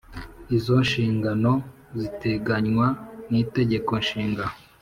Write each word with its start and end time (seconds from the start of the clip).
Izo 0.57 0.75
nshingano 0.85 1.51
ziteganywa 1.99 2.87
n 3.31 3.33
Itegeko 3.43 3.91
nshinga 4.03 4.43